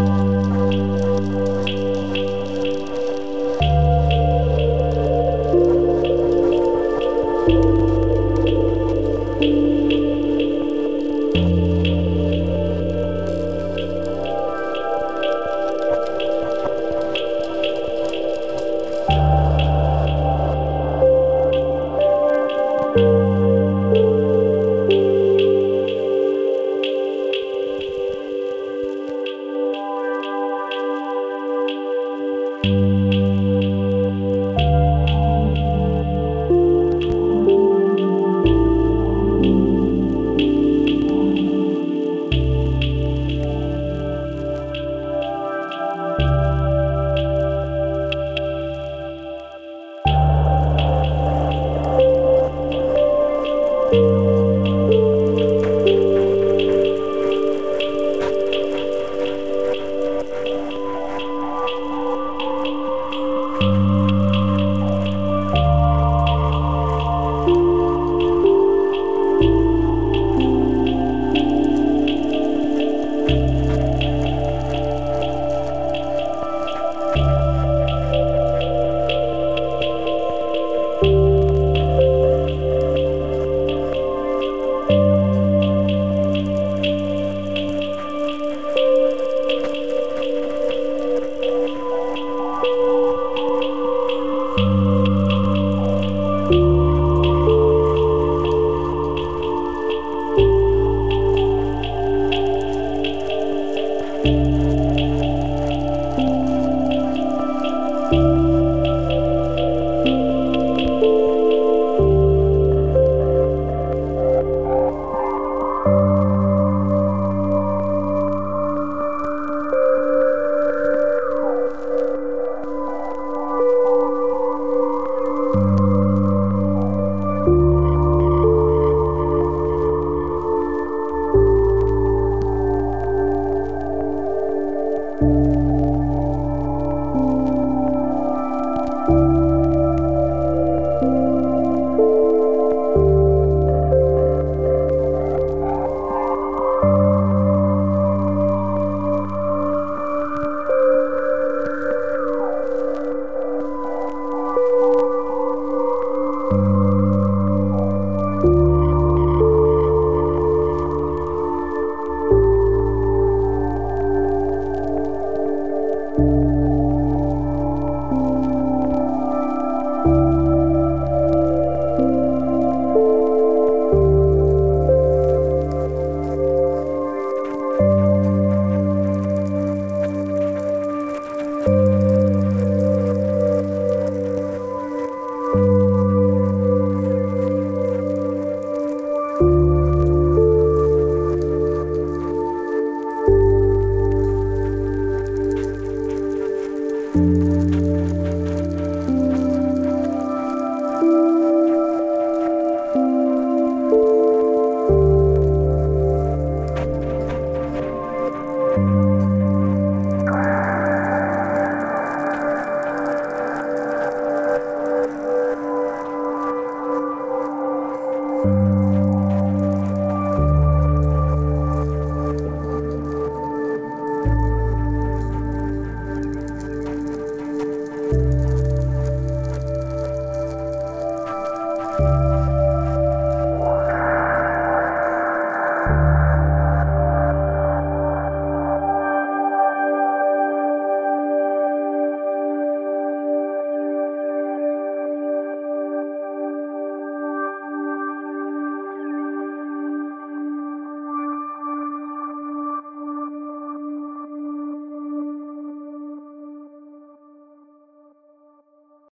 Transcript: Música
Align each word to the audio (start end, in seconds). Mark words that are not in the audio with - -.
Música 0.00 1.09